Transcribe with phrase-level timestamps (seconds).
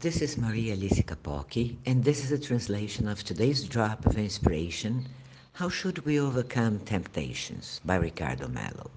[0.00, 5.06] This is Maria Alice Capocchi, and this is a translation of today's drop of inspiration
[5.52, 8.90] How Should We Overcome Temptations by Ricardo Mello.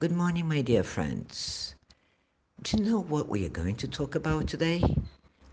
[0.00, 1.76] Good morning, my dear friends.
[2.60, 4.82] Do you know what we are going to talk about today?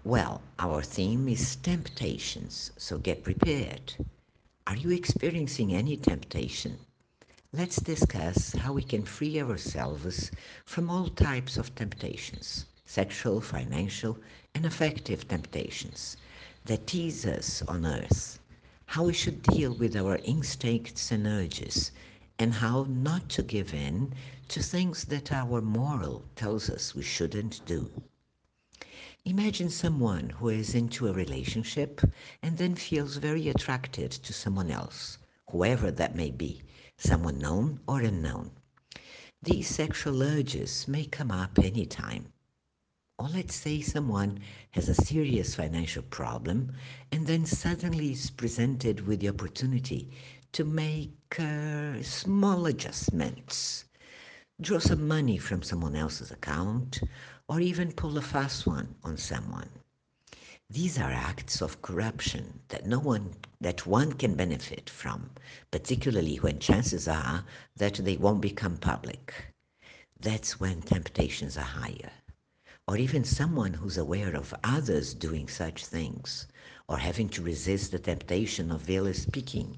[0.04, 3.93] Well, our theme is temptations, so get prepared.
[4.65, 6.79] Are you experiencing any temptation?
[7.53, 10.31] Let's discuss how we can free ourselves
[10.65, 14.17] from all types of temptations sexual, financial,
[14.53, 16.17] and affective temptations
[16.66, 18.38] that tease us on earth,
[18.85, 21.93] how we should deal with our instincts and urges,
[22.38, 24.13] and how not to give in
[24.49, 27.89] to things that our moral tells us we shouldn't do.
[29.23, 32.02] Imagine someone who is into a relationship
[32.44, 35.17] and then feels very attracted to someone else,
[35.49, 36.61] whoever that may be,
[36.97, 38.52] someone known or unknown.
[39.41, 42.33] These sexual urges may come up anytime
[43.21, 44.39] or let's say someone
[44.71, 46.73] has a serious financial problem
[47.11, 50.09] and then suddenly is presented with the opportunity
[50.52, 53.86] to make uh, small adjustments,
[54.59, 56.99] draw some money from someone else's account,
[57.47, 59.69] or even pull a fast one on someone.
[60.67, 65.30] These are acts of corruption that no one that one can benefit from,
[65.69, 69.31] particularly when chances are that they won't become public.
[70.19, 72.09] That's when temptations are higher
[72.87, 76.47] or even someone who's aware of others doing such things,
[76.87, 79.77] or having to resist the temptation of veiled speaking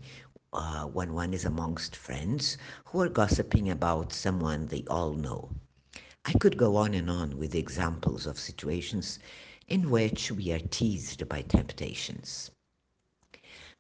[0.54, 5.52] uh, when one is amongst friends who are gossiping about someone they all know.
[6.26, 9.20] I could go on and on with examples of situations
[9.68, 12.52] in which we are teased by temptations.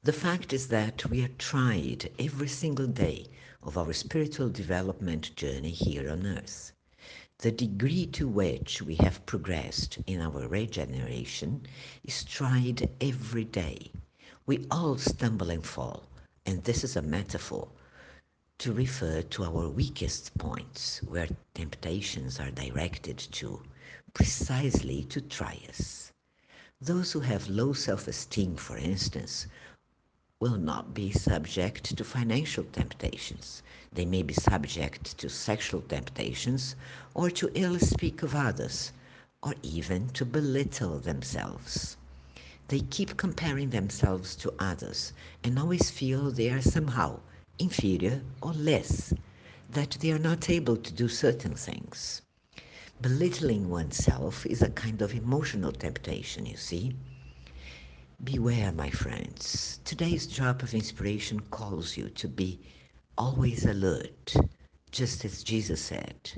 [0.04, 3.28] The fact is that we are tried every single day
[3.62, 6.74] of our spiritual development journey here on earth.
[7.40, 11.66] The degree to which we have progressed in our regeneration
[12.04, 13.92] is tried every day.
[14.46, 16.04] We all stumble and fall,
[16.46, 17.70] and this is a metaphor
[18.60, 23.62] to refer to our weakest points where temptations are directed to,
[24.14, 26.12] precisely to try us.
[26.80, 29.48] Those who have low self esteem, for instance,
[30.40, 33.64] will not be subject to financial temptations.
[33.92, 36.76] They may be subject to sexual temptations
[37.14, 38.92] or to ill speak of others
[39.42, 41.98] or even to belittle themselves.
[42.70, 45.14] They keep comparing themselves to others
[45.44, 47.20] and always feel they are somehow
[47.60, 49.14] inferior or less,
[49.70, 52.22] that they are not able to do certain things.
[53.02, 56.96] Belittling oneself is a kind of emotional temptation, you see.
[58.24, 59.82] Beware, my friends.
[59.84, 62.58] Today's drop of inspiration calls you to be
[63.18, 64.34] always alert,
[64.92, 66.32] just as Jesus said.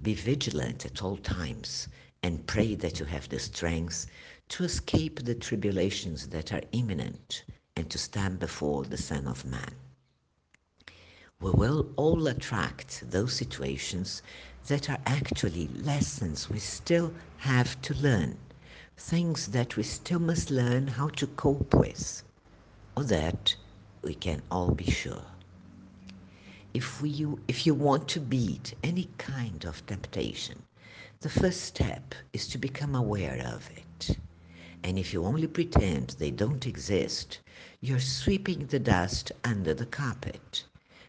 [0.00, 1.88] Be vigilant at all times
[2.22, 4.06] and pray that you have the strength
[4.50, 9.74] to escape the tribulations that are imminent and to stand before the Son of Man.
[11.40, 14.22] We will all attract those situations
[14.68, 18.38] that are actually lessons we still have to learn
[19.00, 22.24] things that we still must learn how to cope with.
[22.96, 23.54] Of that,
[24.02, 25.22] we can all be sure.
[26.74, 30.64] If, we, if you want to beat any kind of temptation,
[31.20, 34.18] the first step is to become aware of it.
[34.82, 37.38] And if you only pretend they don't exist,
[37.80, 40.64] you're sweeping the dust under the carpet.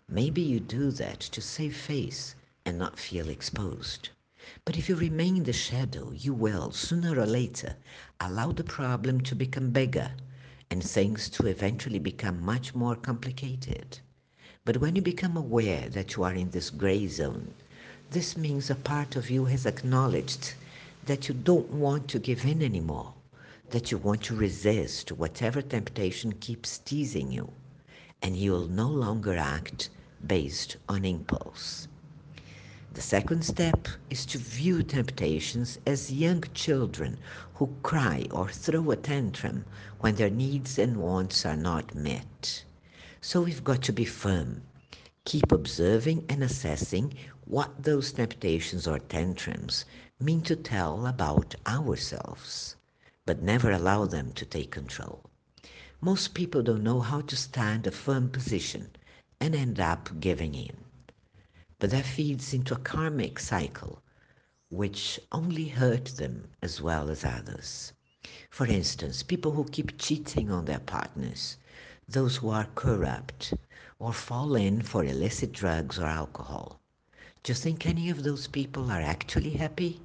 [0.07, 2.35] Maybe you do that to save face
[2.65, 4.09] and not feel exposed.
[4.65, 7.75] But if you remain in the shadow, you will, sooner or later,
[8.19, 10.11] allow the problem to become bigger
[10.71, 13.99] and things to eventually become much more complicated.
[14.65, 17.53] But when you become aware that you are in this gray zone,
[18.11, 20.53] this means a part of you has acknowledged
[21.05, 23.13] that you don't want to give in anymore,
[23.69, 27.51] that you want to resist whatever temptation keeps teasing you,
[28.21, 29.89] and you'll no longer act
[30.25, 31.88] based on impulse.
[32.91, 37.19] The second step is to view temptations as young children
[37.53, 39.65] who cry or throw a tantrum
[39.99, 42.65] when their needs and wants are not met.
[43.21, 44.63] So we've got to be firm,
[45.23, 47.13] keep observing and assessing
[47.45, 49.85] what those temptations or tantrums
[50.19, 52.75] mean to tell about ourselves,
[53.23, 55.29] but never allow them to take control.
[56.01, 58.89] Most people don't know how to stand a firm position
[59.39, 60.75] and end up giving in
[61.79, 64.03] but that feeds into a karmic cycle
[64.69, 67.93] which only hurt them as well as others.
[68.49, 71.57] For instance, people who keep cheating on their partners,
[72.07, 73.53] those who are corrupt,
[73.97, 76.79] or fall in for illicit drugs or alcohol.
[77.41, 80.01] Do you think any of those people are actually happy?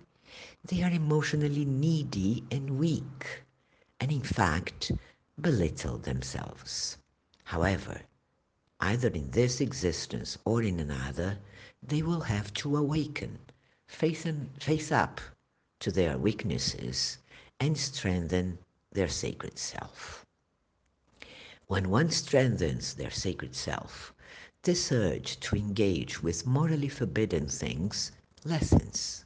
[0.64, 3.42] they are emotionally needy and weak,
[4.00, 4.90] and in fact,
[5.38, 6.96] belittle themselves.
[7.44, 8.00] However,
[8.80, 11.38] either in this existence or in another,
[11.82, 13.38] they will have to awaken,
[13.86, 15.20] face, and, face up
[15.80, 17.18] to their weaknesses,
[17.60, 18.58] and strengthen
[18.92, 20.24] their sacred self.
[21.66, 24.12] When one strengthens their sacred self,
[24.62, 28.12] this urge to engage with morally forbidden things
[28.44, 29.24] lessens.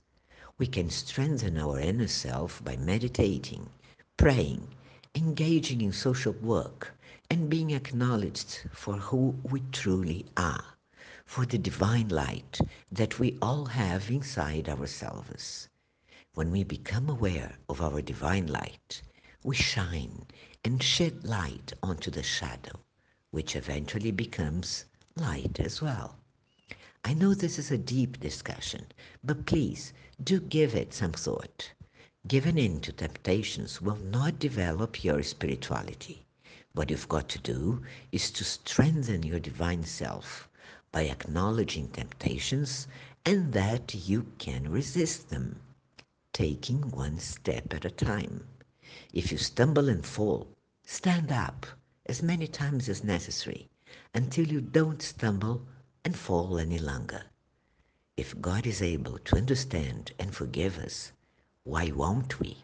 [0.59, 3.69] We can strengthen our inner self by meditating,
[4.17, 4.75] praying,
[5.15, 6.98] engaging in social work,
[7.31, 10.65] and being acknowledged for who we truly are,
[11.27, 12.59] for the divine light
[12.91, 15.69] that we all have inside ourselves.
[16.33, 19.03] When we become aware of our divine light,
[19.45, 20.27] we shine
[20.65, 22.81] and shed light onto the shadow,
[23.31, 24.87] which eventually becomes
[25.17, 26.17] light as well.
[27.05, 28.87] I know this is a deep discussion,
[29.23, 29.93] but please
[30.23, 31.73] do give it some thought.
[32.27, 36.25] Giving in to temptations will not develop your spirituality.
[36.79, 37.83] What you've got to do
[38.13, 40.49] is to strengthen your divine self
[40.93, 42.87] by acknowledging temptations
[43.27, 45.59] and that you can resist them
[46.33, 48.47] taking one step at a time.
[49.13, 50.47] If you stumble and fall,
[50.85, 51.67] stand up
[52.07, 53.69] as many times as necessary
[54.15, 55.67] until you don't stumble
[56.05, 57.25] and fall any longer.
[58.17, 61.11] If God is able to understand and forgive us,
[61.65, 62.59] why won't we?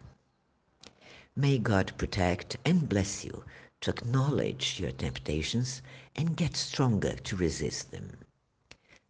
[1.35, 3.43] May God protect and bless you
[3.85, 5.83] to acknowledge your temptations
[6.17, 8.17] and get stronger to resist them.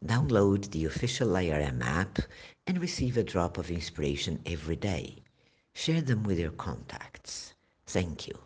[0.04, 2.18] Download the official IRM app
[2.66, 5.22] and receive a drop of inspiration every day.
[5.74, 7.54] Share them with your contacts.
[7.86, 8.36] Thank you.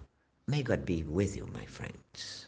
[0.47, 2.48] May God be with you, my friends.